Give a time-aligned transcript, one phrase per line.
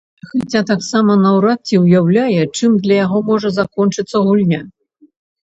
[0.29, 4.61] Хаця таксама наўрад ці ўяўляе, чым для яго можа закончыцца гульня.